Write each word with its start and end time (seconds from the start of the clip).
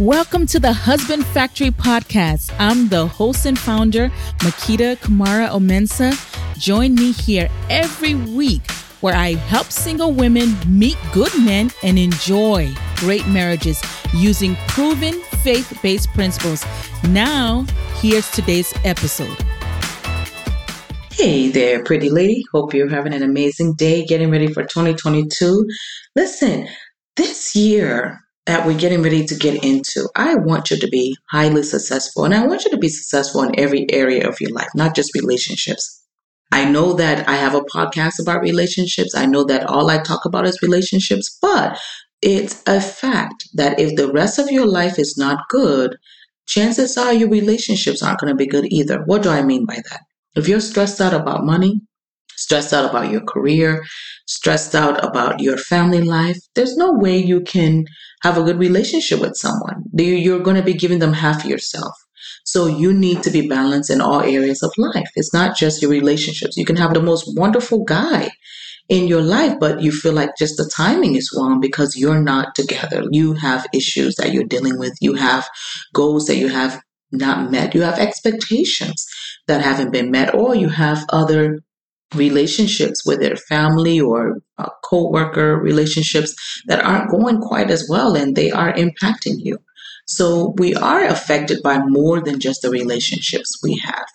Welcome 0.00 0.46
to 0.46 0.58
the 0.58 0.72
Husband 0.72 1.26
Factory 1.26 1.68
podcast. 1.68 2.54
I'm 2.58 2.88
the 2.88 3.06
host 3.06 3.44
and 3.44 3.58
founder, 3.58 4.08
Makita 4.38 4.96
Kamara 4.96 5.50
Omensa. 5.50 6.16
Join 6.58 6.94
me 6.94 7.12
here 7.12 7.50
every 7.68 8.14
week 8.14 8.62
where 9.02 9.14
I 9.14 9.34
help 9.34 9.66
single 9.66 10.12
women 10.14 10.56
meet 10.66 10.96
good 11.12 11.30
men 11.38 11.70
and 11.82 11.98
enjoy 11.98 12.72
great 12.96 13.26
marriages 13.26 13.82
using 14.14 14.56
proven 14.68 15.20
faith 15.42 15.78
based 15.82 16.08
principles. 16.14 16.64
Now, 17.06 17.66
here's 17.96 18.30
today's 18.30 18.72
episode. 18.84 19.36
Hey 21.12 21.50
there, 21.50 21.84
pretty 21.84 22.08
lady. 22.08 22.42
Hope 22.54 22.72
you're 22.72 22.88
having 22.88 23.12
an 23.12 23.22
amazing 23.22 23.74
day 23.74 24.06
getting 24.06 24.30
ready 24.30 24.50
for 24.50 24.62
2022. 24.62 25.66
Listen, 26.16 26.68
this 27.16 27.54
year 27.54 28.18
that 28.46 28.66
we're 28.66 28.78
getting 28.78 29.02
ready 29.02 29.24
to 29.26 29.34
get 29.34 29.62
into, 29.64 30.08
I 30.16 30.34
want 30.34 30.70
you 30.70 30.78
to 30.78 30.88
be 30.88 31.16
highly 31.30 31.62
successful 31.62 32.24
and 32.24 32.34
I 32.34 32.46
want 32.46 32.64
you 32.64 32.70
to 32.70 32.78
be 32.78 32.88
successful 32.88 33.42
in 33.42 33.58
every 33.58 33.86
area 33.92 34.28
of 34.28 34.40
your 34.40 34.50
life, 34.50 34.68
not 34.74 34.94
just 34.96 35.14
relationships. 35.14 36.02
I 36.52 36.64
know 36.64 36.94
that 36.94 37.28
I 37.28 37.36
have 37.36 37.54
a 37.54 37.60
podcast 37.60 38.20
about 38.20 38.40
relationships. 38.40 39.14
I 39.14 39.26
know 39.26 39.44
that 39.44 39.68
all 39.68 39.88
I 39.88 39.98
talk 39.98 40.24
about 40.24 40.46
is 40.46 40.62
relationships, 40.62 41.38
but 41.40 41.78
it's 42.22 42.62
a 42.66 42.80
fact 42.80 43.48
that 43.54 43.78
if 43.78 43.96
the 43.96 44.12
rest 44.12 44.38
of 44.38 44.50
your 44.50 44.66
life 44.66 44.98
is 44.98 45.16
not 45.16 45.48
good, 45.48 45.96
chances 46.46 46.96
are 46.98 47.12
your 47.12 47.30
relationships 47.30 48.02
aren't 48.02 48.18
going 48.18 48.32
to 48.32 48.36
be 48.36 48.46
good 48.46 48.66
either. 48.72 49.02
What 49.04 49.22
do 49.22 49.30
I 49.30 49.42
mean 49.42 49.64
by 49.64 49.76
that? 49.76 50.00
If 50.34 50.48
you're 50.48 50.60
stressed 50.60 51.00
out 51.00 51.14
about 51.14 51.44
money, 51.44 51.82
stressed 52.40 52.72
out 52.72 52.88
about 52.88 53.10
your 53.10 53.20
career, 53.20 53.84
stressed 54.26 54.74
out 54.74 55.04
about 55.04 55.40
your 55.40 55.58
family 55.58 56.00
life, 56.00 56.38
there's 56.54 56.76
no 56.76 56.92
way 56.92 57.16
you 57.18 57.40
can 57.42 57.84
have 58.22 58.38
a 58.38 58.42
good 58.42 58.58
relationship 58.58 59.20
with 59.20 59.36
someone. 59.36 59.84
You're 59.94 60.40
going 60.40 60.56
to 60.56 60.62
be 60.62 60.74
giving 60.74 61.00
them 61.00 61.12
half 61.12 61.44
yourself. 61.44 61.94
So 62.44 62.66
you 62.66 62.92
need 62.92 63.22
to 63.24 63.30
be 63.30 63.48
balanced 63.48 63.90
in 63.90 64.00
all 64.00 64.22
areas 64.22 64.62
of 64.62 64.72
life. 64.78 65.10
It's 65.14 65.34
not 65.34 65.56
just 65.56 65.82
your 65.82 65.90
relationships. 65.90 66.56
You 66.56 66.64
can 66.64 66.76
have 66.76 66.94
the 66.94 67.02
most 67.02 67.24
wonderful 67.36 67.84
guy 67.84 68.30
in 68.88 69.06
your 69.06 69.22
life, 69.22 69.54
but 69.60 69.82
you 69.82 69.92
feel 69.92 70.14
like 70.14 70.30
just 70.38 70.56
the 70.56 70.70
timing 70.74 71.14
is 71.14 71.30
wrong 71.36 71.60
because 71.60 71.96
you're 71.96 72.22
not 72.22 72.54
together. 72.54 73.04
You 73.10 73.34
have 73.34 73.66
issues 73.74 74.16
that 74.16 74.32
you're 74.32 74.44
dealing 74.44 74.78
with. 74.78 74.94
You 75.00 75.14
have 75.14 75.48
goals 75.92 76.26
that 76.26 76.36
you 76.36 76.48
have 76.48 76.80
not 77.12 77.50
met. 77.50 77.74
You 77.74 77.82
have 77.82 77.98
expectations 77.98 79.06
that 79.46 79.62
haven't 79.62 79.92
been 79.92 80.10
met, 80.10 80.34
or 80.34 80.54
you 80.54 80.68
have 80.68 81.04
other 81.10 81.60
relationships 82.14 83.04
with 83.06 83.20
their 83.20 83.36
family 83.36 84.00
or 84.00 84.38
uh, 84.58 84.68
co-worker 84.84 85.56
relationships 85.56 86.34
that 86.66 86.84
aren't 86.84 87.10
going 87.10 87.40
quite 87.40 87.70
as 87.70 87.86
well 87.88 88.16
and 88.16 88.34
they 88.34 88.50
are 88.50 88.72
impacting 88.74 89.36
you 89.38 89.58
so 90.06 90.54
we 90.58 90.74
are 90.74 91.04
affected 91.04 91.62
by 91.62 91.78
more 91.78 92.20
than 92.20 92.40
just 92.40 92.62
the 92.62 92.70
relationships 92.70 93.60
we 93.62 93.76
have 93.78 94.06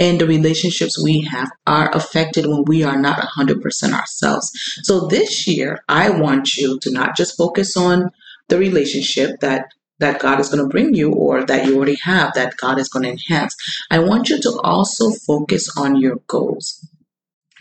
and 0.00 0.20
the 0.20 0.26
relationships 0.26 1.00
we 1.02 1.20
have 1.20 1.48
are 1.66 1.94
affected 1.94 2.46
when 2.46 2.64
we 2.66 2.82
are 2.82 3.00
not 3.00 3.20
100% 3.38 3.92
ourselves 3.92 4.50
so 4.82 5.06
this 5.06 5.46
year 5.46 5.78
i 5.88 6.10
want 6.10 6.56
you 6.56 6.78
to 6.80 6.90
not 6.90 7.16
just 7.16 7.36
focus 7.36 7.76
on 7.76 8.10
the 8.48 8.58
relationship 8.58 9.38
that 9.40 9.68
that 10.00 10.20
God 10.20 10.40
is 10.40 10.48
going 10.48 10.62
to 10.62 10.68
bring 10.68 10.92
you 10.92 11.12
or 11.12 11.44
that 11.44 11.66
you 11.66 11.76
already 11.76 11.96
have 12.02 12.34
that 12.34 12.56
God 12.56 12.80
is 12.80 12.88
going 12.88 13.04
to 13.04 13.10
enhance. 13.10 13.54
I 13.90 14.00
want 14.00 14.28
you 14.28 14.40
to 14.40 14.60
also 14.64 15.12
focus 15.24 15.70
on 15.78 15.96
your 15.96 16.16
goals. 16.26 16.84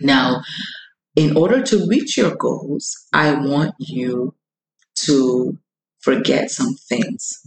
Now, 0.04 0.42
in 1.16 1.38
order 1.38 1.62
to 1.62 1.88
reach 1.88 2.18
your 2.18 2.36
goals, 2.36 2.96
I 3.14 3.34
want 3.34 3.76
you 3.80 4.36
to 5.06 5.58
forget 6.02 6.52
some 6.52 6.76
things. 6.90 7.42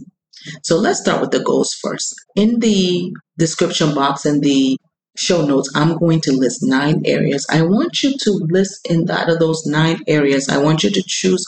So 0.63 0.77
let's 0.77 1.01
start 1.01 1.21
with 1.21 1.31
the 1.31 1.43
goals 1.43 1.73
first. 1.73 2.15
In 2.35 2.59
the 2.59 3.13
description 3.37 3.93
box 3.93 4.25
and 4.25 4.41
the 4.41 4.77
show 5.17 5.45
notes, 5.45 5.71
I'm 5.75 5.97
going 5.97 6.21
to 6.21 6.31
list 6.31 6.59
nine 6.63 7.01
areas. 7.05 7.45
I 7.49 7.63
want 7.63 8.03
you 8.03 8.17
to 8.17 8.31
list 8.49 8.89
in 8.89 9.05
that 9.05 9.29
of 9.29 9.39
those 9.39 9.65
nine 9.65 9.99
areas, 10.07 10.47
I 10.49 10.57
want 10.57 10.83
you 10.83 10.91
to 10.91 11.03
choose 11.05 11.45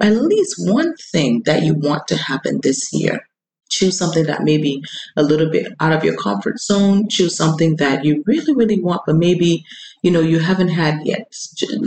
at 0.00 0.14
least 0.14 0.54
one 0.58 0.94
thing 1.12 1.42
that 1.46 1.62
you 1.62 1.74
want 1.74 2.06
to 2.08 2.16
happen 2.16 2.60
this 2.62 2.92
year. 2.92 3.26
Choose 3.70 3.98
something 3.98 4.24
that 4.26 4.42
may 4.42 4.58
be 4.58 4.82
a 5.16 5.22
little 5.22 5.50
bit 5.50 5.72
out 5.80 5.92
of 5.92 6.04
your 6.04 6.16
comfort 6.16 6.58
zone. 6.58 7.08
Choose 7.08 7.36
something 7.36 7.76
that 7.76 8.04
you 8.04 8.22
really, 8.26 8.54
really 8.54 8.80
want, 8.80 9.02
but 9.06 9.16
maybe 9.16 9.64
you 10.02 10.10
know 10.10 10.20
you 10.20 10.38
haven't 10.38 10.68
had 10.68 11.00
yet. 11.04 11.32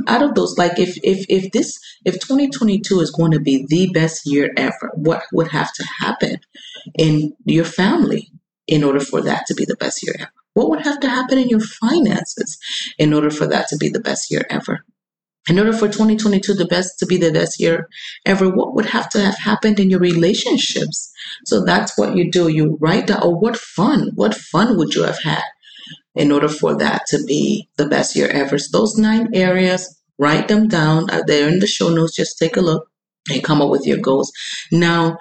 Out 0.08 0.24
of 0.24 0.36
those, 0.36 0.58
like 0.58 0.78
if 0.80 0.98
if 1.04 1.26
if 1.30 1.52
this 1.52 1.80
if 2.06 2.16
2022 2.16 3.00
is 3.00 3.12
going 3.12 3.32
to 3.32 3.40
be 3.40 3.66
the 3.68 3.90
best 3.92 4.26
year 4.26 4.52
ever, 4.58 4.92
what 4.94 5.24
would 5.32 5.50
have 5.50 5.72
to 5.74 5.86
happen 6.00 6.38
in 6.98 7.34
your 7.46 7.66
family 7.66 8.32
in 8.68 8.84
order 8.84 9.00
for 9.00 9.22
that 9.22 9.46
to 9.48 9.56
be 9.56 9.66
the 9.66 9.78
best 9.78 10.04
year 10.04 10.16
ever? 10.20 10.32
What 10.54 10.70
would 10.70 10.86
have 10.86 11.00
to 11.02 11.10
happen 11.10 11.38
in 11.38 11.50
your 11.50 11.60
finances 11.60 12.58
in 12.98 13.14
order 13.14 13.30
for 13.30 13.48
that 13.48 13.68
to 13.70 13.78
be 13.78 13.90
the 13.90 14.00
best 14.00 14.32
year 14.32 14.46
ever? 14.50 14.84
In 15.48 15.58
order 15.58 15.74
for 15.74 15.88
2022 15.88 16.54
the 16.54 16.66
best 16.66 17.00
to 17.00 17.06
be 17.06 17.18
the 17.18 17.32
best 17.32 17.60
year 17.60 17.88
ever, 18.26 18.50
what 18.50 18.76
would 18.76 18.86
have 18.88 19.10
to 19.10 19.22
have 19.22 19.38
happened 19.38 19.80
in 19.80 19.90
your 19.90 20.00
relationships? 20.00 21.12
So 21.46 21.64
that's 21.64 21.98
what 21.98 22.16
you 22.16 22.30
do. 22.30 22.50
You 22.50 22.78
write 22.82 23.08
down, 23.08 23.20
oh, 23.24 23.30
what 23.30 23.58
fun, 23.58 24.12
what 24.16 24.36
fun 24.36 24.78
would 24.78 24.94
you 24.94 25.04
have 25.04 25.22
had 25.22 25.44
in 26.16 26.32
order 26.32 26.50
for 26.50 26.78
that 26.78 27.04
to 27.08 27.24
be 27.24 27.70
the 27.78 27.88
best 27.88 28.16
year 28.16 28.28
ever? 28.28 28.60
So 28.60 28.78
those 28.78 28.98
nine 28.98 29.30
areas, 29.34 30.00
write 30.20 30.50
them 30.50 30.68
down. 30.68 31.10
Uh, 31.10 31.24
they're 31.26 31.50
in 31.50 31.60
the 31.60 31.68
show 31.68 31.90
notes. 31.90 32.16
Just 32.16 32.38
take 32.38 32.58
a 32.58 32.62
look 32.62 32.88
and 33.32 33.44
come 33.44 33.62
up 33.62 33.70
with 33.70 33.88
your 33.88 33.98
goals. 33.98 34.32
Now, 34.72 35.18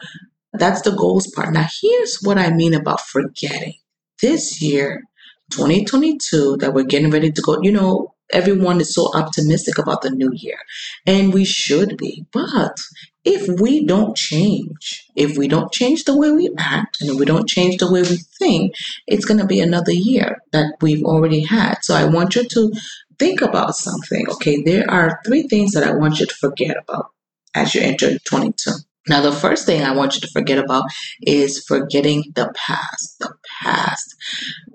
that's 0.52 0.82
the 0.82 0.90
goals 0.90 1.26
part. 1.28 1.52
Now, 1.52 1.66
here's 1.80 2.18
what 2.22 2.38
I 2.38 2.50
mean 2.50 2.74
about 2.74 3.00
forgetting. 3.00 3.74
This 4.20 4.60
year, 4.60 5.04
2022 5.52 6.58
that 6.58 6.74
we're 6.74 6.84
getting 6.84 7.10
ready 7.10 7.30
to 7.30 7.42
go. 7.42 7.58
You 7.62 7.72
know, 7.72 8.14
everyone 8.30 8.80
is 8.80 8.94
so 8.94 9.10
optimistic 9.14 9.78
about 9.78 10.02
the 10.02 10.10
new 10.10 10.30
year, 10.32 10.58
and 11.06 11.32
we 11.32 11.44
should 11.44 11.96
be. 11.96 12.26
But 12.32 12.76
if 13.24 13.60
we 13.60 13.84
don't 13.84 14.16
change, 14.16 15.04
if 15.14 15.36
we 15.36 15.48
don't 15.48 15.72
change 15.72 16.04
the 16.04 16.16
way 16.16 16.30
we 16.30 16.50
act, 16.58 16.98
and 17.00 17.10
if 17.10 17.18
we 17.18 17.26
don't 17.26 17.48
change 17.48 17.76
the 17.76 17.90
way 17.90 18.02
we 18.02 18.18
think, 18.38 18.74
it's 19.06 19.24
going 19.24 19.40
to 19.40 19.46
be 19.46 19.60
another 19.60 19.92
year 19.92 20.38
that 20.52 20.74
we've 20.80 21.04
already 21.04 21.40
had. 21.40 21.78
So 21.82 21.94
I 21.94 22.04
want 22.04 22.36
you 22.36 22.44
to 22.44 22.72
think 23.18 23.42
about 23.42 23.74
something. 23.74 24.26
Okay, 24.30 24.62
there 24.62 24.90
are 24.90 25.20
three 25.26 25.42
things 25.42 25.72
that 25.72 25.84
I 25.84 25.94
want 25.94 26.20
you 26.20 26.26
to 26.26 26.34
forget 26.34 26.76
about 26.76 27.06
as 27.54 27.74
you 27.74 27.80
enter 27.82 28.18
22. 28.18 28.70
Now, 29.08 29.22
the 29.22 29.32
first 29.32 29.64
thing 29.64 29.82
I 29.82 29.94
want 29.94 30.14
you 30.14 30.20
to 30.20 30.28
forget 30.28 30.58
about 30.58 30.84
is 31.22 31.64
forgetting 31.66 32.24
the 32.34 32.52
past. 32.54 33.18
The 33.18 33.32
past. 33.62 34.14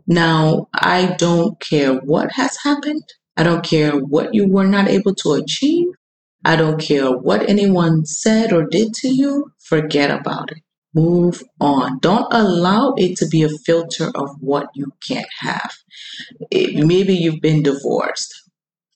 Now, 0.08 0.69
I 0.74 1.16
don't 1.18 1.59
care 1.59 1.94
what 1.94 2.31
has 2.34 2.58
happened. 2.63 3.03
I 3.36 3.44
don't 3.44 3.64
care 3.64 3.92
what 3.98 4.34
you 4.34 4.48
were 4.48 4.68
not 4.68 4.88
able 4.88 5.16
to 5.16 5.34
achieve. 5.34 5.88
I 6.46 6.56
don't 6.56 6.80
care 6.80 7.10
what 7.12 7.50
anyone 7.50 8.06
said 8.06 8.52
or 8.52 8.66
did 8.66 8.94
to 8.96 9.08
you. 9.08 9.52
Forget 9.60 10.12
about 10.12 10.52
it. 10.52 10.60
Move 10.94 11.42
on. 11.60 12.00
Don't 12.00 12.32
allow 12.32 12.94
it 12.98 13.18
to 13.18 13.28
be 13.28 13.42
a 13.42 13.50
filter 13.50 14.12
of 14.14 14.30
what 14.40 14.68
you 14.76 14.94
can't 15.08 15.30
have. 15.40 15.74
It, 16.52 16.86
maybe 16.86 17.16
you've 17.16 17.42
been 17.42 17.64
divorced 17.64 18.44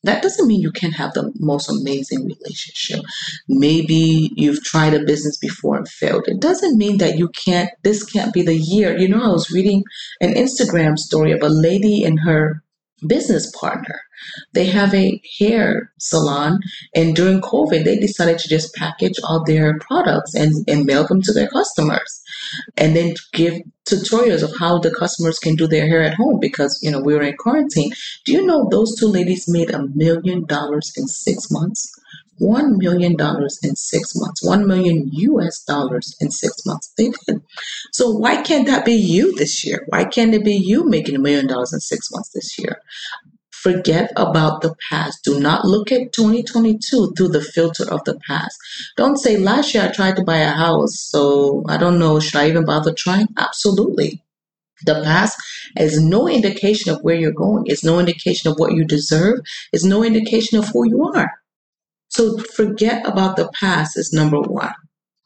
that 0.08 0.22
doesn't 0.22 0.48
mean 0.48 0.62
you 0.62 0.72
can't 0.72 0.96
have 0.96 1.14
the 1.14 1.34
most 1.40 1.70
amazing 1.70 2.26
relationship. 2.26 3.04
Maybe 3.48 4.32
you've 4.36 4.64
tried 4.64 4.94
a 4.94 5.04
business 5.04 5.38
before 5.38 5.76
and 5.76 5.88
failed. 5.88 6.26
It 6.28 6.40
doesn't 6.40 6.78
mean 6.78 7.00
that 7.00 7.18
you 7.18 7.30
can't, 7.30 7.70
this 7.84 8.04
can't 8.04 8.34
be 8.34 8.42
the 8.42 8.56
year. 8.56 8.98
You 8.98 9.10
know, 9.10 9.22
I 9.22 9.28
was 9.28 9.52
reading 9.52 9.84
an 10.22 10.34
Instagram 10.34 10.98
story 10.98 11.32
of 11.32 11.42
a 11.42 11.50
lady 11.50 12.04
and 12.04 12.20
her 12.22 12.64
business 13.06 13.52
partner. 13.52 14.02
They 14.54 14.66
have 14.66 14.94
a 14.94 15.22
hair 15.40 15.92
salon, 16.00 16.60
and 16.96 17.16
during 17.16 17.42
COVID, 17.42 17.84
they 17.84 17.98
decided 17.98 18.40
to 18.40 18.50
just 18.50 18.74
package 18.76 19.16
all 19.24 19.44
their 19.44 19.78
products 19.80 20.34
and, 20.34 20.68
and 20.68 20.86
mail 20.86 21.06
them 21.06 21.22
to 21.24 21.34
their 21.34 21.48
customers 21.48 22.24
and 22.78 22.96
then 22.96 23.14
give 23.34 23.62
tutorials 23.86 24.44
of 24.44 24.52
how 24.58 24.80
the 24.80 24.94
customers 24.94 25.40
can 25.40 25.56
do 25.56 25.68
their 25.68 25.88
hair 25.88 26.02
at 26.02 26.14
home 26.14 26.40
because 26.40 26.78
you 26.82 26.92
know 26.92 27.00
we 27.00 27.14
were 27.14 27.22
in 27.22 27.36
quarantine 27.38 27.92
do 28.26 28.34
you 28.34 28.46
know 28.46 28.68
those 28.70 28.96
two 29.00 29.08
ladies 29.08 29.46
made 29.48 29.70
a 29.72 29.88
million 29.96 30.46
dollars 30.46 30.92
in 30.98 31.08
six 31.08 31.50
months 31.50 31.90
one 32.40 32.78
million 32.78 33.16
dollars 33.16 33.60
in 33.64 33.76
six 33.76 34.14
months 34.16 34.44
one 34.44 34.68
million 34.68 35.10
us 35.14 35.64
dollars 35.68 36.16
in 36.20 36.32
six 36.32 36.66
months 36.66 36.94
they 36.98 37.12
did 37.28 37.42
so 37.92 38.12
why 38.12 38.42
can't 38.42 38.68
that 38.68 38.86
be 38.86 38.94
you 38.94 39.36
this 39.36 39.66
year 39.66 39.86
why 39.88 40.04
can't 40.04 40.34
it 40.34 40.44
be 40.44 40.56
you 40.56 40.88
making 40.88 41.16
a 41.16 41.20
million 41.20 41.48
dollars 41.48 41.74
in 41.74 41.80
six 41.80 42.10
months 42.12 42.30
this 42.34 42.58
year 42.60 42.82
Forget 43.64 44.12
about 44.16 44.62
the 44.62 44.76
past. 44.90 45.24
Do 45.24 45.40
not 45.40 45.66
look 45.66 45.92
at 45.92 46.14
2022 46.14 47.14
through 47.18 47.28
the 47.30 47.42
filter 47.42 47.92
of 47.92 48.04
the 48.06 48.20
past. 48.28 48.56
Don't 48.96 49.18
say, 49.18 49.36
last 49.38 49.74
year 49.74 49.84
I 49.84 49.92
tried 49.92 50.16
to 50.18 50.24
buy 50.24 50.38
a 50.38 50.52
house, 50.52 51.00
so 51.00 51.64
I 51.68 51.78
don't 51.78 51.98
know, 51.98 52.20
should 52.20 52.36
I 52.36 52.48
even 52.50 52.66
bother 52.66 52.94
trying? 52.94 53.28
Absolutely. 53.36 54.24
The 54.86 55.02
past 55.04 55.38
is 55.76 56.00
no 56.00 56.30
indication 56.30 56.94
of 56.94 57.02
where 57.02 57.16
you're 57.16 57.32
going. 57.32 57.64
It's 57.66 57.84
no 57.84 58.00
indication 58.00 58.52
of 58.52 58.60
what 58.60 58.74
you 58.74 58.86
deserve. 58.86 59.40
It's 59.74 59.84
no 59.84 60.04
indication 60.04 60.60
of 60.60 60.70
who 60.70 60.88
you 60.88 61.12
are. 61.16 61.32
So 62.10 62.38
forget 62.38 63.08
about 63.08 63.36
the 63.36 63.50
past 63.60 63.98
is 63.98 64.14
number 64.14 64.40
one. 64.40 64.74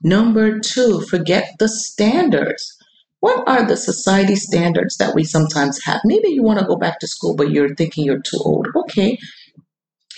Number 0.03 0.59
two, 0.59 1.01
forget 1.01 1.53
the 1.59 1.69
standards. 1.69 2.77
What 3.19 3.47
are 3.47 3.65
the 3.65 3.77
society 3.77 4.35
standards 4.35 4.97
that 4.97 5.13
we 5.13 5.23
sometimes 5.23 5.79
have? 5.83 6.01
Maybe 6.03 6.29
you 6.29 6.41
want 6.41 6.59
to 6.59 6.65
go 6.65 6.75
back 6.75 6.99
to 6.99 7.07
school, 7.07 7.35
but 7.35 7.51
you're 7.51 7.75
thinking 7.75 8.03
you're 8.03 8.21
too 8.21 8.39
old. 8.43 8.67
Okay. 8.75 9.19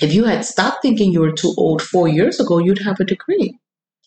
If 0.02 0.14
you 0.14 0.24
had 0.24 0.46
stopped 0.46 0.82
thinking 0.82 1.12
you 1.12 1.20
were 1.20 1.34
too 1.34 1.54
old 1.58 1.82
four 1.82 2.08
years 2.08 2.40
ago, 2.40 2.60
you'd 2.60 2.80
have 2.80 3.00
a 3.00 3.06
degree. 3.06 3.60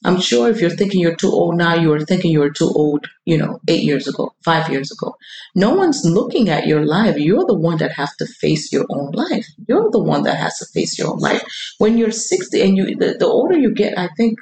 I'm 0.04 0.20
sure 0.20 0.48
if 0.50 0.60
you're 0.60 0.70
thinking 0.70 1.00
you're 1.00 1.16
too 1.16 1.30
old 1.30 1.56
now, 1.56 1.74
you 1.74 1.88
were 1.88 2.00
thinking 2.00 2.30
you 2.30 2.40
were 2.40 2.50
too 2.50 2.70
old, 2.74 3.06
you 3.24 3.38
know, 3.38 3.58
eight 3.66 3.82
years 3.82 4.06
ago, 4.06 4.34
five 4.44 4.68
years 4.68 4.90
ago. 4.92 5.16
No 5.54 5.74
one's 5.74 6.04
looking 6.04 6.48
at 6.48 6.66
your 6.66 6.84
life. 6.84 7.16
You're 7.16 7.46
the 7.46 7.58
one 7.58 7.78
that 7.78 7.92
has 7.92 8.14
to 8.16 8.26
face 8.26 8.72
your 8.72 8.84
own 8.90 9.12
life. 9.12 9.46
You're 9.66 9.90
the 9.90 10.02
one 10.02 10.22
that 10.24 10.36
has 10.36 10.58
to 10.58 10.66
face 10.66 10.98
your 10.98 11.08
own 11.08 11.18
life. 11.18 11.42
When 11.78 11.96
you're 11.96 12.12
60 12.12 12.60
and 12.60 12.76
you, 12.76 12.96
the, 12.96 13.16
the 13.18 13.26
older 13.26 13.58
you 13.58 13.72
get, 13.72 13.98
I 13.98 14.08
think, 14.16 14.38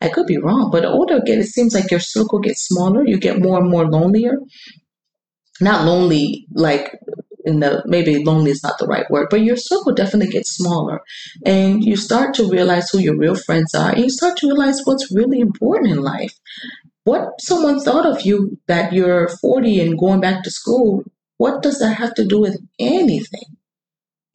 I 0.00 0.08
could 0.08 0.26
be 0.26 0.36
wrong, 0.38 0.70
but 0.70 0.82
the 0.82 0.90
older 0.90 1.14
you 1.14 1.24
get, 1.24 1.38
it 1.38 1.46
seems 1.46 1.74
like 1.74 1.90
your 1.90 2.00
circle 2.00 2.38
gets 2.40 2.66
smaller. 2.66 3.06
You 3.06 3.18
get 3.18 3.40
more 3.40 3.58
and 3.60 3.70
more 3.70 3.86
lonelier. 3.88 4.38
Not 5.60 5.86
lonely 5.86 6.46
like 6.52 6.92
in 7.46 7.60
the 7.60 7.82
maybe 7.86 8.22
lonely 8.22 8.50
is 8.50 8.62
not 8.62 8.78
the 8.78 8.86
right 8.86 9.08
word, 9.10 9.28
but 9.30 9.42
your 9.42 9.56
circle 9.56 9.94
definitely 9.94 10.32
gets 10.32 10.56
smaller. 10.56 11.00
And 11.46 11.82
you 11.82 11.96
start 11.96 12.34
to 12.34 12.50
realize 12.50 12.90
who 12.90 12.98
your 12.98 13.16
real 13.16 13.36
friends 13.36 13.74
are, 13.74 13.90
and 13.90 14.00
you 14.00 14.10
start 14.10 14.36
to 14.38 14.48
realize 14.48 14.80
what's 14.84 15.14
really 15.14 15.40
important 15.40 15.92
in 15.92 16.02
life. 16.02 16.34
What 17.04 17.40
someone 17.40 17.80
thought 17.80 18.04
of 18.04 18.22
you 18.22 18.58
that 18.66 18.92
you're 18.92 19.28
40 19.40 19.80
and 19.80 19.98
going 19.98 20.20
back 20.20 20.42
to 20.42 20.50
school, 20.50 21.04
what 21.38 21.62
does 21.62 21.78
that 21.78 21.94
have 21.94 22.14
to 22.14 22.24
do 22.24 22.40
with 22.40 22.58
anything? 22.80 23.56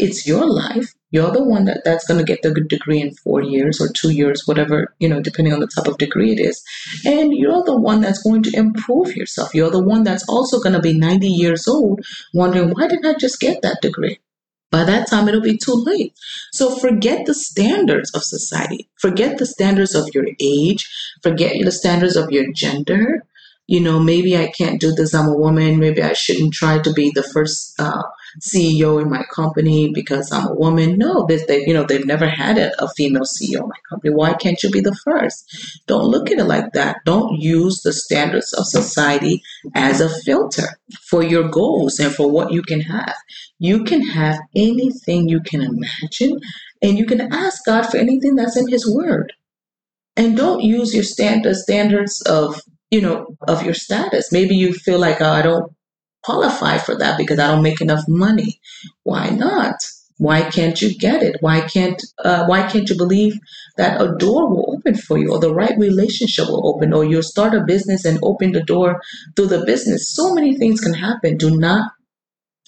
It's 0.02 0.26
your 0.26 0.50
life. 0.50 0.94
You're 1.12 1.32
the 1.32 1.44
one 1.44 1.66
that, 1.66 1.82
that's 1.86 2.08
going 2.08 2.20
to 2.20 2.26
get 2.26 2.42
the 2.42 2.54
degree 2.54 3.00
in 3.02 3.14
four 3.14 3.44
years 3.44 3.80
or 3.80 3.90
two 3.90 4.12
years, 4.12 4.44
whatever, 4.46 4.96
you 5.00 5.08
know, 5.08 5.22
depending 5.22 5.54
on 5.54 5.60
the 5.60 5.68
type 5.68 5.88
of 5.88 5.98
degree 5.98 6.32
it 6.32 6.40
is. 6.40 6.64
And 7.06 7.34
you're 7.34 7.64
the 7.64 7.80
one 7.80 8.02
that's 8.02 8.24
going 8.24 8.44
to 8.44 8.58
improve 8.58 9.16
yourself. 9.16 9.54
You're 9.54 9.70
the 9.70 9.84
one 9.84 10.04
that's 10.04 10.28
also 10.28 10.60
going 10.60 10.74
to 10.74 10.82
be 10.82 10.98
90 10.98 11.28
years 11.28 11.68
old 11.68 12.02
wondering, 12.34 12.70
why 12.70 12.88
didn't 12.88 13.06
I 13.06 13.14
just 13.20 13.40
get 13.40 13.62
that 13.62 13.82
degree? 13.82 14.20
By 14.72 14.86
that 14.86 15.10
time, 15.10 15.28
it'll 15.28 15.42
be 15.42 15.58
too 15.58 15.76
late. 15.86 16.14
So 16.54 16.74
forget 16.80 17.26
the 17.26 17.34
standards 17.34 18.16
of 18.16 18.24
society. 18.24 18.90
Forget 19.00 19.38
the 19.38 19.46
standards 19.46 19.94
of 19.94 20.10
your 20.14 20.26
age. 20.40 20.90
Forget 21.22 21.64
the 21.64 21.74
standards 21.74 22.16
of 22.16 22.32
your 22.32 22.52
gender. 22.54 23.26
You 23.68 23.80
know, 23.80 24.00
maybe 24.00 24.36
I 24.36 24.52
can't 24.52 24.82
do 24.82 24.94
this. 24.94 25.14
I'm 25.14 25.30
a 25.30 25.38
woman. 25.38 25.80
Maybe 25.80 26.02
I 26.02 26.14
shouldn't 26.14 26.54
try 26.54 26.80
to 26.80 26.94
be 26.94 27.12
the 27.14 27.24
first 27.24 27.80
uh, 27.80 28.04
CEO 28.40 29.02
in 29.02 29.10
my 29.10 29.24
company 29.34 29.92
because 29.94 30.32
I'm 30.32 30.48
a 30.48 30.56
woman. 30.56 30.98
No, 30.98 31.26
they, 31.28 31.38
they 31.48 31.66
you 31.66 31.74
know 31.74 31.84
they've 31.84 32.06
never 32.06 32.28
had 32.28 32.58
a, 32.58 32.84
a 32.84 32.88
female 32.90 33.24
CEO 33.24 33.62
in 33.64 33.70
my 33.70 33.80
company. 33.90 34.14
Why 34.14 34.34
can't 34.34 34.62
you 34.64 34.72
be 34.72 34.82
the 34.82 34.96
first? 35.04 35.84
Don't 35.88 36.06
look 36.06 36.32
at 36.32 36.40
it 36.40 36.46
like 36.46 36.74
that. 36.74 36.98
Don't 37.06 37.40
use 37.40 37.82
the 37.82 37.94
standards 37.94 38.54
of 38.54 38.66
society 38.66 39.42
as 39.76 40.02
a 40.02 40.10
filter 40.10 40.68
for 41.02 41.24
your 41.24 41.50
goals 41.50 42.00
and 42.00 42.14
for 42.14 42.30
what 42.30 42.52
you 42.52 42.62
can 42.62 42.82
have. 42.82 43.16
You 43.60 43.84
can 43.84 44.02
have 44.02 44.40
anything 44.56 45.30
you 45.30 45.42
can 45.42 45.62
imagine, 45.62 46.40
and 46.82 46.98
you 46.98 47.06
can 47.06 47.34
ask 47.34 47.66
God 47.66 47.84
for 47.84 47.98
anything 47.98 48.36
that's 48.36 48.58
in 48.58 48.68
His 48.68 48.90
Word. 48.90 49.34
And 50.18 50.36
don't 50.36 50.62
use 50.62 50.94
your 50.94 51.04
standard 51.04 51.56
standards 51.56 52.22
of 52.22 52.62
you 52.92 53.02
know 53.02 53.36
of 53.48 53.64
your 53.64 53.74
status. 53.74 54.32
Maybe 54.32 54.56
you 54.56 54.74
feel 54.74 55.00
like 55.00 55.22
oh, 55.22 55.32
I 55.32 55.42
don't 55.42 55.74
qualify 56.24 56.78
for 56.78 56.98
that 56.98 57.18
because 57.18 57.40
I 57.40 57.48
don't 57.48 57.64
make 57.64 57.82
enough 57.82 58.04
money. 58.08 58.60
Why 59.04 59.30
not? 59.30 59.76
Why 60.18 60.44
can't 60.44 60.80
you 60.80 60.96
get 60.96 61.24
it? 61.24 61.38
Why 61.40 61.62
can't 61.62 62.00
uh, 62.24 62.46
Why 62.46 62.70
can't 62.70 62.88
you 62.88 62.96
believe 62.96 63.40
that 63.78 64.00
a 64.00 64.16
door 64.18 64.50
will 64.50 64.76
open 64.78 64.96
for 64.96 65.18
you, 65.18 65.32
or 65.32 65.40
the 65.40 65.54
right 65.54 65.76
relationship 65.80 66.48
will 66.48 66.68
open, 66.68 66.94
or 66.94 67.04
you'll 67.04 67.24
start 67.24 67.56
a 67.56 67.64
business 67.64 68.06
and 68.06 68.20
open 68.22 68.52
the 68.52 68.62
door 68.62 69.02
through 69.36 69.48
the 69.48 69.66
business? 69.66 70.14
So 70.14 70.36
many 70.36 70.56
things 70.58 70.80
can 70.80 70.94
happen. 70.94 71.38
Do 71.38 71.58
not 71.58 71.92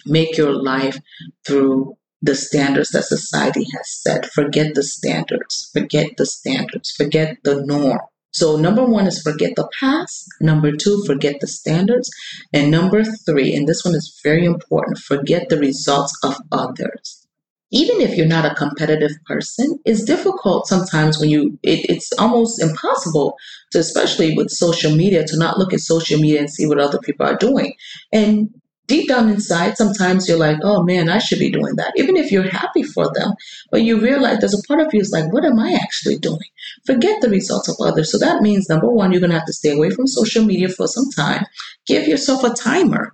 make 0.06 0.36
your 0.38 0.52
life 0.52 1.00
through 1.46 1.96
the 2.24 2.36
standards 2.36 2.90
that 2.92 3.04
society 3.04 3.66
has 3.76 4.02
set. 4.02 4.26
Forget 4.26 4.74
the 4.74 4.84
standards. 4.84 5.70
Forget 5.74 6.12
the 6.18 6.26
standards. 6.26 6.92
Forget 6.92 7.38
the 7.44 7.64
norm. 7.66 8.00
So, 8.34 8.58
number 8.58 8.84
one 8.84 9.06
is 9.06 9.22
forget 9.22 9.56
the 9.56 9.70
past. 9.80 10.28
Number 10.42 10.72
two, 10.72 11.04
forget 11.06 11.40
the 11.40 11.48
standards. 11.48 12.10
And 12.52 12.72
number 12.72 13.04
three, 13.04 13.56
and 13.56 13.68
this 13.68 13.86
one 13.86 13.96
is 13.96 14.20
very 14.24 14.44
important, 14.44 14.98
forget 14.98 15.50
the 15.50 15.60
results 15.60 16.18
of 16.24 16.38
others. 16.52 17.28
Even 17.72 18.02
if 18.02 18.16
you're 18.16 18.28
not 18.28 18.46
a 18.46 18.54
competitive 18.56 19.12
person, 19.26 19.80
it's 19.86 20.04
difficult 20.04 20.68
sometimes 20.68 21.20
when 21.20 21.30
you, 21.30 21.58
it, 21.64 21.90
it's 21.90 22.12
almost 22.20 22.62
impossible 22.62 23.36
to, 23.72 23.80
especially 23.80 24.36
with 24.36 24.50
social 24.50 24.96
media, 24.96 25.26
to 25.26 25.38
not 25.38 25.58
look 25.58 25.74
at 25.74 25.80
social 25.80 26.20
media 26.20 26.40
and 26.40 26.52
see 26.52 26.68
what 26.68 26.80
other 26.80 27.00
people 27.00 27.26
are 27.26 27.38
doing. 27.38 27.74
And 28.12 28.50
deep 28.88 29.08
down 29.08 29.30
inside, 29.30 29.78
sometimes 29.78 30.28
you're 30.28 30.38
like, 30.38 30.58
oh 30.64 30.84
man, 30.84 31.10
I 31.10 31.18
should 31.20 31.40
be 31.40 31.52
doing 31.52 31.76
that. 31.78 31.94
Even 31.96 32.18
if 32.18 32.32
you're 32.32 32.50
happy 32.50 32.84
for 32.84 33.12
them, 33.14 33.34
but 33.72 33.84
you 33.84 34.00
realize 34.00 34.40
there's 34.40 34.58
a 34.58 34.68
part 34.68 34.82
of 34.82 34.94
you 34.94 35.00
is 35.00 35.12
like, 35.12 35.32
what 35.32 35.46
am 35.46 35.60
I 35.60 35.74
actually 35.82 36.18
doing? 36.18 36.40
Forget 36.86 37.22
the 37.22 37.30
results 37.30 37.70
of 37.70 37.76
others. 37.82 38.12
So 38.12 38.18
that 38.20 38.42
means 38.42 38.70
number 38.70 38.90
one, 38.90 39.12
you're 39.12 39.22
going 39.22 39.32
to 39.32 39.38
have 39.38 39.48
to 39.48 39.54
stay 39.54 39.72
away 39.72 39.90
from 39.90 40.08
social 40.08 40.44
media 40.44 40.70
for 40.70 40.88
some 40.88 41.10
time. 41.16 41.46
Give 41.88 42.08
yourself 42.08 42.44
a 42.44 42.54
timer 42.54 43.12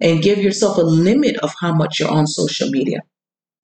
and 0.00 0.22
give 0.22 0.38
yourself 0.38 0.76
a 0.78 0.82
limit 0.82 1.36
of 1.38 1.52
how 1.60 1.72
much 1.74 1.98
you're 1.98 2.10
on 2.10 2.26
social 2.26 2.70
media. 2.70 3.00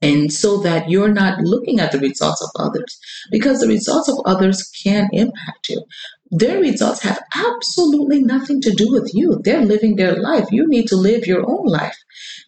And 0.03 0.31
so 0.31 0.59
that 0.59 0.91
you're 0.91 1.13
not 1.13 1.41
looking 1.41 1.81
at 1.81 1.93
the 1.93 1.99
results 1.99 2.43
of 2.43 2.51
others 2.63 2.99
because 3.31 3.61
the 3.61 3.69
results 3.69 4.09
of 4.09 4.19
others 4.27 4.63
can 4.83 5.09
impact 5.13 5.69
you 5.71 5.83
their 6.31 6.59
results 6.61 7.03
have 7.03 7.21
absolutely 7.35 8.23
nothing 8.23 8.61
to 8.63 8.71
do 8.73 8.91
with 8.91 9.11
you. 9.15 9.41
They're 9.45 9.65
living 9.65 9.97
their 9.97 10.17
life. 10.17 10.47
You 10.51 10.69
need 10.69 10.89
to 10.89 10.97
live 10.97 11.27
your 11.27 11.49
own 11.49 11.67
life. 11.67 11.97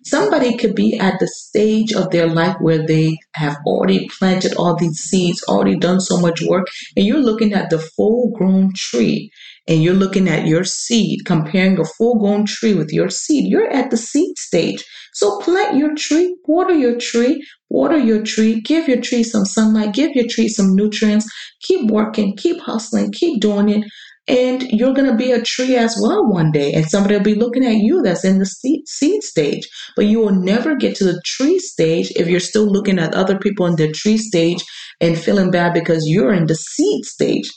Somebody 0.06 0.56
could 0.56 0.76
be 0.76 0.96
at 0.98 1.18
the 1.18 1.26
stage 1.26 1.92
of 1.92 2.10
their 2.10 2.28
life 2.28 2.54
where 2.60 2.86
they 2.86 3.18
have 3.34 3.56
already 3.66 4.08
planted 4.18 4.54
all 4.54 4.76
these 4.76 4.98
seeds, 4.98 5.42
already 5.48 5.76
done 5.76 6.00
so 6.00 6.20
much 6.20 6.40
work, 6.42 6.68
and 6.96 7.04
you're 7.04 7.18
looking 7.18 7.52
at 7.52 7.70
the 7.70 7.80
full 7.80 8.30
grown 8.36 8.70
tree 8.76 9.30
and 9.66 9.82
you're 9.82 9.94
looking 9.94 10.28
at 10.28 10.46
your 10.46 10.62
seed, 10.62 11.24
comparing 11.24 11.80
a 11.80 11.84
full 11.84 12.20
grown 12.20 12.46
tree 12.46 12.74
with 12.74 12.92
your 12.92 13.10
seed. 13.10 13.50
You're 13.50 13.68
at 13.72 13.90
the 13.90 13.96
seed 13.96 14.38
stage. 14.38 14.84
So 15.12 15.38
plant 15.40 15.76
your 15.76 15.96
tree, 15.96 16.36
water 16.44 16.74
your 16.74 16.98
tree, 16.98 17.44
water 17.68 17.98
your 17.98 18.22
tree, 18.22 18.60
give 18.60 18.86
your 18.86 19.00
tree 19.00 19.24
some 19.24 19.44
sunlight, 19.44 19.92
give 19.92 20.12
your 20.14 20.26
tree 20.30 20.48
some 20.48 20.76
nutrients, 20.76 21.26
keep 21.62 21.90
working, 21.90 22.36
keep 22.36 22.60
hustling, 22.60 23.10
keep 23.10 23.40
doing 23.40 23.70
it. 23.70 23.84
And 24.28 24.62
you're 24.70 24.94
going 24.94 25.10
to 25.10 25.16
be 25.16 25.30
a 25.30 25.42
tree 25.42 25.76
as 25.76 25.96
well 26.02 26.28
one 26.28 26.50
day. 26.50 26.72
And 26.72 26.84
somebody 26.86 27.16
will 27.16 27.22
be 27.22 27.34
looking 27.34 27.64
at 27.64 27.76
you 27.76 28.02
that's 28.02 28.24
in 28.24 28.38
the 28.38 28.46
seed, 28.46 29.22
stage. 29.22 29.68
But 29.94 30.06
you 30.06 30.18
will 30.18 30.34
never 30.34 30.74
get 30.74 30.96
to 30.96 31.04
the 31.04 31.20
tree 31.24 31.58
stage 31.58 32.10
if 32.16 32.26
you're 32.26 32.40
still 32.40 32.66
looking 32.66 32.98
at 32.98 33.14
other 33.14 33.38
people 33.38 33.66
in 33.66 33.76
the 33.76 33.92
tree 33.92 34.18
stage 34.18 34.64
and 35.00 35.16
feeling 35.16 35.50
bad 35.50 35.74
because 35.74 36.08
you're 36.08 36.32
in 36.32 36.46
the 36.46 36.56
seed 36.56 37.04
stage. 37.04 37.48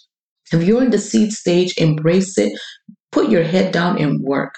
If 0.51 0.63
you're 0.63 0.83
in 0.83 0.91
the 0.91 0.99
seed 0.99 1.31
stage, 1.31 1.73
embrace 1.77 2.38
it, 2.38 2.51
put 3.11 3.29
your 3.29 3.43
head 3.43 3.71
down 3.71 3.99
and 3.99 4.19
work 4.23 4.53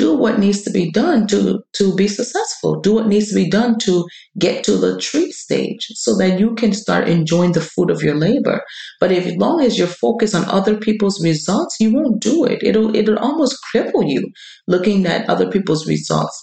do 0.00 0.16
what 0.16 0.38
needs 0.38 0.62
to 0.62 0.70
be 0.70 0.90
done 0.90 1.26
to 1.26 1.62
to 1.74 1.94
be 1.94 2.08
successful. 2.08 2.80
Do 2.80 2.94
what 2.94 3.06
needs 3.06 3.28
to 3.28 3.34
be 3.34 3.50
done 3.50 3.78
to 3.80 4.06
get 4.38 4.64
to 4.64 4.78
the 4.78 4.98
tree 4.98 5.30
stage 5.30 5.86
so 6.04 6.16
that 6.16 6.40
you 6.40 6.54
can 6.54 6.72
start 6.72 7.06
enjoying 7.06 7.52
the 7.52 7.60
fruit 7.60 7.90
of 7.90 8.02
your 8.02 8.14
labor. 8.14 8.62
But 8.98 9.12
if 9.12 9.26
as 9.26 9.36
long 9.36 9.60
as 9.60 9.76
you're 9.76 9.98
focused 10.06 10.34
on 10.34 10.46
other 10.46 10.78
people's 10.78 11.22
results 11.22 11.76
you 11.80 11.92
won't 11.92 12.22
do 12.22 12.44
it. 12.44 12.62
It'll 12.62 12.96
it'll 12.96 13.18
almost 13.18 13.58
cripple 13.68 14.08
you 14.14 14.22
looking 14.66 15.04
at 15.04 15.28
other 15.28 15.50
people's 15.50 15.86
results. 15.86 16.36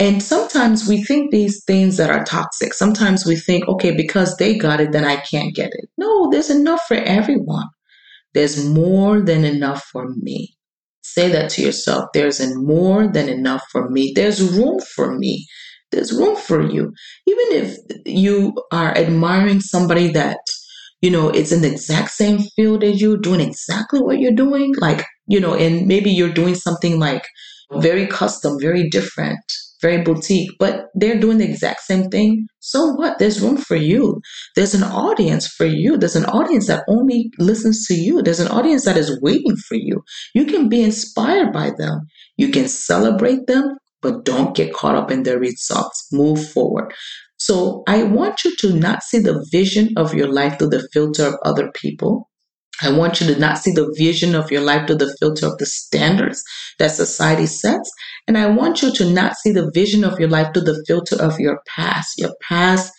And 0.00 0.20
sometimes 0.20 0.88
we 0.88 1.04
think 1.04 1.30
these 1.30 1.62
things 1.64 1.96
that 1.98 2.10
are 2.10 2.24
toxic. 2.24 2.74
Sometimes 2.74 3.24
we 3.24 3.36
think 3.36 3.68
okay 3.68 3.94
because 3.94 4.36
they 4.36 4.58
got 4.58 4.80
it 4.80 4.90
then 4.90 5.04
i 5.04 5.16
can't 5.30 5.54
get 5.54 5.70
it. 5.80 5.88
No 5.96 6.28
there's 6.32 6.50
enough 6.50 6.82
for 6.88 6.96
everyone. 6.96 7.68
There's 8.34 8.68
more 8.68 9.20
than 9.20 9.44
enough 9.44 9.84
for 9.92 10.08
me 10.26 10.56
Say 11.06 11.30
that 11.32 11.50
to 11.50 11.62
yourself. 11.62 12.06
There's 12.14 12.40
more 12.56 13.06
than 13.06 13.28
enough 13.28 13.62
for 13.70 13.90
me. 13.90 14.12
There's 14.16 14.40
room 14.40 14.80
for 14.80 15.14
me. 15.16 15.46
There's 15.92 16.12
room 16.12 16.34
for 16.34 16.62
you. 16.62 16.92
Even 17.26 17.46
if 17.52 17.76
you 18.06 18.54
are 18.72 18.96
admiring 18.96 19.60
somebody 19.60 20.08
that, 20.12 20.38
you 21.02 21.10
know, 21.10 21.28
it's 21.28 21.52
in 21.52 21.60
the 21.60 21.70
exact 21.70 22.10
same 22.10 22.38
field 22.56 22.82
as 22.82 23.02
you, 23.02 23.18
doing 23.20 23.40
exactly 23.40 24.00
what 24.00 24.18
you're 24.18 24.32
doing, 24.32 24.74
like, 24.78 25.04
you 25.26 25.38
know, 25.38 25.54
and 25.54 25.86
maybe 25.86 26.10
you're 26.10 26.32
doing 26.32 26.54
something 26.54 26.98
like 26.98 27.26
very 27.74 28.06
custom, 28.06 28.58
very 28.58 28.88
different, 28.88 29.44
very 29.84 30.02
boutique, 30.02 30.48
but 30.58 30.86
they're 30.94 31.20
doing 31.20 31.36
the 31.36 31.44
exact 31.44 31.82
same 31.82 32.08
thing. 32.08 32.46
So 32.60 32.92
what? 32.94 33.18
There's 33.18 33.42
room 33.42 33.58
for 33.58 33.76
you. 33.76 34.22
There's 34.56 34.72
an 34.72 34.82
audience 34.82 35.46
for 35.46 35.66
you. 35.66 35.98
There's 35.98 36.16
an 36.16 36.24
audience 36.24 36.68
that 36.68 36.84
only 36.88 37.30
listens 37.38 37.86
to 37.88 37.94
you. 37.94 38.22
There's 38.22 38.40
an 38.40 38.48
audience 38.48 38.86
that 38.86 38.96
is 38.96 39.20
waiting 39.20 39.56
for 39.68 39.74
you. 39.74 40.02
You 40.34 40.46
can 40.46 40.70
be 40.70 40.82
inspired 40.82 41.52
by 41.52 41.72
them. 41.76 42.00
You 42.38 42.48
can 42.48 42.66
celebrate 42.66 43.46
them, 43.46 43.76
but 44.00 44.24
don't 44.24 44.56
get 44.56 44.72
caught 44.72 44.96
up 44.96 45.10
in 45.10 45.24
their 45.24 45.38
results. 45.38 46.08
Move 46.12 46.50
forward. 46.52 46.94
So 47.36 47.82
I 47.86 48.04
want 48.04 48.42
you 48.42 48.56
to 48.56 48.72
not 48.72 49.02
see 49.02 49.18
the 49.18 49.46
vision 49.52 49.90
of 49.98 50.14
your 50.14 50.32
life 50.32 50.58
through 50.58 50.70
the 50.70 50.88
filter 50.94 51.26
of 51.26 51.34
other 51.44 51.70
people. 51.74 52.30
I 52.84 52.92
want 52.92 53.20
you 53.20 53.26
to 53.32 53.38
not 53.40 53.58
see 53.58 53.72
the 53.72 53.92
vision 53.96 54.34
of 54.34 54.50
your 54.50 54.60
life 54.60 54.86
through 54.86 54.98
the 54.98 55.16
filter 55.18 55.46
of 55.46 55.58
the 55.58 55.66
standards 55.66 56.42
that 56.78 56.90
society 56.90 57.46
sets. 57.46 57.90
And 58.28 58.36
I 58.36 58.46
want 58.46 58.82
you 58.82 58.92
to 58.92 59.10
not 59.10 59.36
see 59.36 59.52
the 59.52 59.70
vision 59.74 60.04
of 60.04 60.20
your 60.20 60.28
life 60.28 60.52
through 60.52 60.64
the 60.64 60.84
filter 60.86 61.20
of 61.20 61.40
your 61.40 61.60
past. 61.66 62.18
Your 62.18 62.34
past 62.48 62.92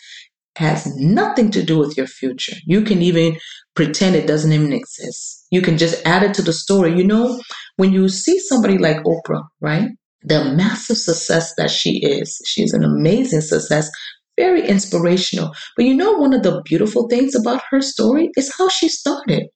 has 0.56 0.86
nothing 0.96 1.50
to 1.52 1.62
do 1.62 1.78
with 1.78 1.96
your 1.96 2.06
future. 2.06 2.56
You 2.66 2.82
can 2.82 3.02
even 3.02 3.36
pretend 3.74 4.16
it 4.16 4.26
doesn't 4.26 4.52
even 4.52 4.72
exist. 4.72 5.46
You 5.50 5.62
can 5.62 5.78
just 5.78 6.04
add 6.06 6.22
it 6.22 6.34
to 6.34 6.42
the 6.42 6.52
story. 6.52 6.96
You 6.96 7.04
know, 7.04 7.40
when 7.76 7.92
you 7.92 8.08
see 8.08 8.38
somebody 8.38 8.78
like 8.78 9.04
Oprah, 9.04 9.44
right? 9.60 9.88
The 10.22 10.44
massive 10.56 10.96
success 10.96 11.54
that 11.56 11.70
she 11.70 12.00
is, 12.02 12.40
she's 12.46 12.72
an 12.72 12.82
amazing 12.82 13.42
success, 13.42 13.90
very 14.36 14.66
inspirational. 14.66 15.52
But 15.76 15.84
you 15.84 15.94
know, 15.94 16.12
one 16.12 16.32
of 16.32 16.42
the 16.42 16.62
beautiful 16.64 17.08
things 17.08 17.34
about 17.34 17.62
her 17.70 17.80
story 17.80 18.30
is 18.36 18.52
how 18.56 18.68
she 18.68 18.88
started. 18.88 19.46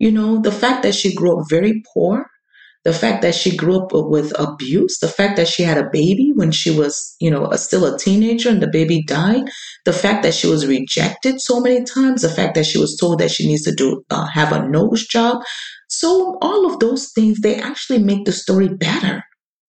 You 0.00 0.10
know, 0.10 0.40
the 0.40 0.50
fact 0.50 0.82
that 0.82 0.94
she 0.96 1.14
grew 1.14 1.38
up 1.38 1.46
very 1.50 1.82
poor, 1.94 2.26
the 2.84 2.92
fact 2.94 3.20
that 3.20 3.34
she 3.34 3.54
grew 3.54 3.82
up 3.82 3.90
with 3.92 4.32
abuse, 4.40 4.98
the 4.98 5.08
fact 5.08 5.36
that 5.36 5.46
she 5.46 5.62
had 5.62 5.76
a 5.76 5.90
baby 5.92 6.32
when 6.34 6.52
she 6.52 6.70
was, 6.70 7.14
you 7.20 7.30
know, 7.30 7.46
a, 7.50 7.58
still 7.58 7.84
a 7.84 7.98
teenager 7.98 8.48
and 8.48 8.62
the 8.62 8.70
baby 8.72 9.04
died, 9.06 9.44
the 9.84 9.92
fact 9.92 10.22
that 10.22 10.32
she 10.32 10.46
was 10.46 10.66
rejected 10.66 11.38
so 11.40 11.60
many 11.60 11.84
times, 11.84 12.22
the 12.22 12.30
fact 12.30 12.54
that 12.54 12.64
she 12.64 12.78
was 12.78 12.96
told 12.96 13.18
that 13.20 13.30
she 13.30 13.46
needs 13.46 13.62
to 13.64 13.74
do 13.74 14.02
uh, 14.08 14.26
have 14.26 14.52
a 14.52 14.66
nose 14.66 15.06
job. 15.06 15.42
So 15.88 16.38
all 16.40 16.66
of 16.66 16.80
those 16.80 17.12
things 17.12 17.40
they 17.40 17.56
actually 17.56 18.02
make 18.02 18.24
the 18.24 18.32
story 18.32 18.68
better. 18.68 19.22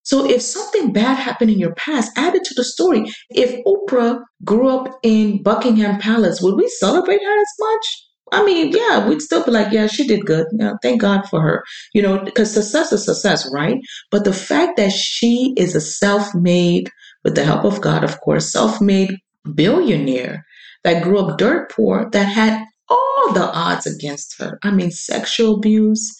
So 0.04 0.26
if 0.28 0.42
something 0.42 0.94
bad 0.94 1.16
happened 1.16 1.52
in 1.52 1.60
your 1.60 1.76
past, 1.76 2.12
add 2.18 2.36
it 2.36 2.46
to 2.46 2.54
the 2.56 2.64
story. 2.64 3.04
If 3.30 3.62
Oprah 3.66 4.22
grew 4.46 4.70
up 4.70 4.98
in 5.04 5.44
Buckingham 5.44 6.00
Palace, 6.00 6.42
would 6.42 6.56
we 6.56 6.70
celebrate 6.80 7.22
her 7.22 7.42
as 7.42 7.54
much? 7.60 8.08
I 8.32 8.46
mean, 8.46 8.72
yeah, 8.72 9.08
we'd 9.08 9.22
still 9.22 9.44
be 9.44 9.52
like, 9.52 9.74
yeah, 9.74 9.88
she 9.88 10.08
did 10.08 10.26
good. 10.26 10.48
Yeah, 10.54 10.74
thank 10.82 11.02
God 11.02 11.28
for 11.30 11.42
her. 11.42 11.64
You 11.94 12.02
know, 12.02 12.24
because 12.24 12.54
success 12.54 12.92
is 12.94 13.06
success, 13.06 13.50
right? 13.54 13.78
But 14.10 14.24
the 14.24 14.34
fact 14.34 14.78
that 14.78 14.92
she 14.92 15.54
is 15.58 15.76
a 15.76 15.82
self-made, 15.82 16.90
with 17.24 17.36
the 17.36 17.44
help 17.44 17.66
of 17.66 17.82
God, 17.82 18.04
of 18.04 18.20
course, 18.22 18.52
self-made 18.52 19.18
billionaire 19.54 20.46
that 20.84 21.04
grew 21.04 21.20
up 21.20 21.38
dirt 21.38 21.72
poor, 21.72 22.10
that 22.12 22.24
had 22.24 22.64
all 22.90 23.34
the 23.34 23.52
odds 23.54 23.86
against 23.86 24.40
her. 24.40 24.60
I 24.64 24.72
mean, 24.72 24.92
sexual 24.92 25.58
abuse, 25.58 26.18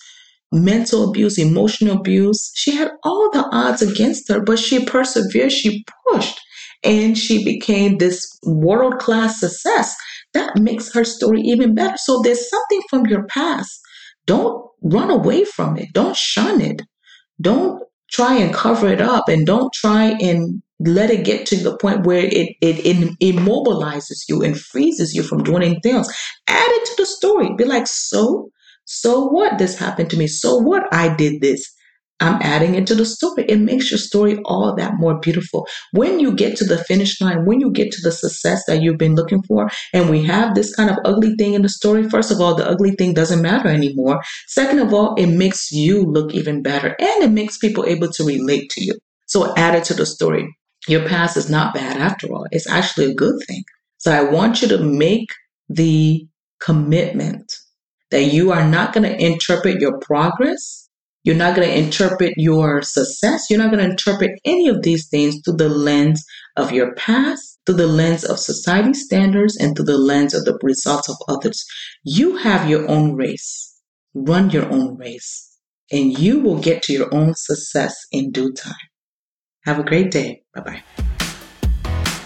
mental 0.52 1.10
abuse, 1.10 1.38
emotional 1.38 1.98
abuse. 1.98 2.52
She 2.56 2.76
had 2.76 2.92
all 3.04 3.30
the 3.32 3.48
odds 3.52 3.82
against 3.82 4.30
her, 4.30 4.42
but 4.42 4.60
she 4.60 4.86
persevered. 4.86 5.52
She 5.52 5.86
pushed 6.12 6.40
and 6.84 7.18
she 7.18 7.44
became 7.44 7.98
this 7.98 8.38
world 8.44 9.00
class 9.00 9.40
success 9.40 9.96
that 10.34 10.58
makes 10.58 10.94
her 10.94 11.04
story 11.04 11.42
even 11.42 11.76
better. 11.76 11.98
So 11.98 12.22
there's 12.24 12.50
something 12.50 12.82
from 12.90 13.06
your 13.08 13.26
past. 13.28 13.80
Don't 14.26 14.66
run 14.82 15.10
away 15.10 15.46
from 15.46 15.78
it. 15.78 15.90
Don't 15.94 16.16
shun 16.16 16.62
it. 16.62 16.82
Don't 17.40 17.84
try 18.12 18.36
and 18.36 18.54
cover 18.54 18.88
it 18.88 19.02
up 19.02 19.30
and 19.30 19.46
don't 19.46 19.72
try 19.74 20.16
and 20.22 20.62
let 20.80 21.12
it 21.12 21.26
get 21.26 21.46
to 21.48 21.56
the 21.56 21.78
point 21.78 22.06
where 22.06 22.26
it, 22.26 22.56
it, 22.62 22.86
it 22.86 23.18
immobilizes 23.22 24.24
you 24.28 24.42
and 24.42 24.60
freezes 24.60 25.14
you 25.14 25.24
from 25.24 25.44
doing 25.44 25.64
anything 25.64 25.96
else. 25.96 26.14
Add 26.48 26.70
it 26.70 26.86
to 26.86 26.94
the 26.98 27.06
story. 27.06 27.54
Be 27.56 27.66
like, 27.66 27.88
so, 27.88 28.50
so 28.86 29.28
what? 29.28 29.58
This 29.58 29.78
happened 29.78 30.10
to 30.10 30.18
me. 30.18 30.28
So 30.28 30.58
what? 30.58 30.84
I 30.92 31.16
did 31.16 31.42
this. 31.42 31.72
I'm 32.22 32.42
adding 32.42 32.76
it 32.76 32.86
to 32.88 32.96
the 32.96 33.06
story. 33.06 33.46
It 33.50 33.60
makes 33.60 33.92
your 33.92 33.98
story 33.98 34.40
all 34.46 34.76
that 34.76 34.94
more 34.98 35.20
beautiful. 35.20 35.68
When 35.92 36.20
you 36.20 36.34
get 36.34 36.56
to 36.58 36.66
the 36.66 36.78
finish 36.78 37.20
line, 37.20 37.46
when 37.46 37.60
you 37.60 37.72
get 37.72 37.92
to 37.92 38.02
the 38.02 38.12
success 38.12 38.64
that 38.68 38.82
you've 38.82 39.00
been 39.00 39.16
looking 39.16 39.42
for, 39.44 39.70
and 39.92 40.10
we 40.10 40.24
have 40.26 40.54
this 40.54 40.74
kind 40.76 40.90
of 40.90 40.98
ugly 41.04 41.36
thing 41.36 41.54
in 41.54 41.64
the 41.64 41.70
story, 41.70 42.08
first 42.08 42.32
of 42.32 42.40
all, 42.40 42.56
the 42.56 42.68
ugly 42.68 42.92
thing 42.92 43.14
doesn't 43.14 43.42
matter 43.42 43.68
anymore. 43.68 44.22
Second 44.48 44.80
of 44.80 44.94
all, 44.94 45.16
it 45.16 45.28
makes 45.28 45.72
you 45.72 46.04
look 46.04 46.34
even 46.34 46.62
better 46.62 46.96
and 47.00 47.24
it 47.24 47.32
makes 47.32 47.58
people 47.58 47.86
able 47.86 48.10
to 48.10 48.24
relate 48.24 48.70
to 48.70 48.84
you. 48.84 48.94
So 49.26 49.54
add 49.56 49.76
it 49.76 49.84
to 49.86 49.94
the 49.94 50.06
story. 50.06 50.48
Your 50.88 51.08
past 51.08 51.38
is 51.38 51.50
not 51.50 51.74
bad 51.74 51.98
after 51.98 52.28
all. 52.28 52.46
It's 52.52 52.70
actually 52.70 53.12
a 53.12 53.16
good 53.16 53.36
thing. 53.48 53.64
So 53.98 54.12
I 54.12 54.24
want 54.24 54.62
you 54.62 54.68
to 54.70 54.78
make 54.78 55.30
the 55.70 56.28
commitment 56.60 57.52
that 58.12 58.24
you 58.26 58.52
are 58.52 58.68
not 58.68 58.94
going 58.94 59.04
to 59.04 59.26
interpret 59.26 59.80
your 59.80 59.98
progress 60.00 60.81
you're 61.24 61.36
not 61.36 61.56
going 61.56 61.68
to 61.68 61.78
interpret 61.78 62.34
your 62.36 62.82
success. 62.82 63.46
You're 63.50 63.60
not 63.60 63.72
going 63.72 63.84
to 63.84 63.92
interpret 63.92 64.32
any 64.44 64.68
of 64.68 64.82
these 64.82 65.08
things 65.08 65.40
through 65.46 65.58
the 65.58 65.70
lens 65.70 66.24
of 66.58 66.72
your 66.72 66.96
past, 66.96 67.60
through 67.66 67.76
the 67.76 67.88
lens 67.88 68.24
of 68.24 68.40
society 68.40 68.96
standards, 68.96 69.56
and 69.56 69.76
through 69.76 69.86
the 69.86 70.00
lens 70.00 70.34
of 70.34 70.46
the 70.46 70.58
results 70.64 71.10
of 71.10 71.16
others. 71.28 71.64
You 72.04 72.38
have 72.38 72.68
your 72.68 72.90
own 72.90 73.14
race. 73.14 73.68
Run 74.16 74.50
your 74.50 74.70
own 74.72 74.98
race, 74.98 75.58
and 75.92 76.18
you 76.18 76.40
will 76.40 76.60
get 76.60 76.82
to 76.84 76.94
your 76.94 77.14
own 77.14 77.34
success 77.36 77.96
in 78.12 78.32
due 78.32 78.52
time. 78.54 78.74
Have 79.66 79.80
a 79.80 79.84
great 79.84 80.10
day. 80.10 80.42
Bye 80.56 80.62
bye. 80.62 80.84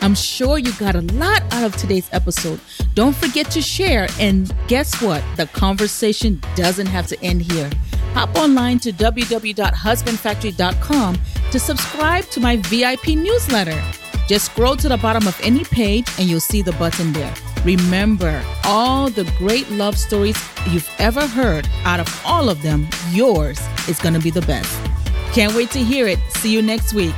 I'm 0.01 0.15
sure 0.15 0.57
you 0.57 0.71
got 0.73 0.95
a 0.95 1.01
lot 1.01 1.41
out 1.51 1.63
of 1.63 1.75
today's 1.75 2.07
episode. 2.11 2.59
Don't 2.93 3.15
forget 3.15 3.51
to 3.51 3.61
share. 3.61 4.07
And 4.19 4.53
guess 4.67 5.01
what? 5.01 5.23
The 5.35 5.47
conversation 5.47 6.41
doesn't 6.55 6.87
have 6.87 7.07
to 7.07 7.21
end 7.21 7.41
here 7.41 7.69
hop 8.15 8.35
online 8.37 8.79
to 8.79 8.93
www.husbandfactory.com 8.93 11.19
to 11.51 11.59
subscribe 11.59 12.23
to 12.25 12.39
my 12.39 12.55
VIP 12.55 13.09
newsletter. 13.09 13.83
Just 14.27 14.45
scroll 14.45 14.77
to 14.77 14.87
the 14.87 14.95
bottom 14.97 15.27
of 15.27 15.37
any 15.43 15.65
page 15.65 16.07
and 16.17 16.29
you'll 16.29 16.39
see 16.39 16.61
the 16.61 16.71
button 16.73 17.11
there. 17.11 17.33
Remember, 17.65 18.41
all 18.63 19.09
the 19.09 19.25
great 19.37 19.69
love 19.69 19.97
stories 19.97 20.37
you've 20.69 20.89
ever 20.97 21.27
heard, 21.27 21.67
out 21.83 21.99
of 21.99 22.07
all 22.25 22.47
of 22.47 22.61
them, 22.61 22.87
yours 23.11 23.59
is 23.89 23.99
going 23.99 24.13
to 24.13 24.21
be 24.21 24.29
the 24.29 24.43
best. 24.43 24.71
Can't 25.33 25.53
wait 25.53 25.71
to 25.71 25.83
hear 25.83 26.07
it. 26.07 26.19
See 26.29 26.53
you 26.53 26.61
next 26.61 26.93
week. 26.93 27.13